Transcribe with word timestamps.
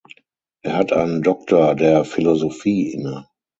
Er 0.63 0.77
hat 0.77 0.93
einen 0.93 1.21
Doktor 1.21 1.75
der 1.75 2.05
Philosophie 2.05 2.91
inne. 2.91 3.27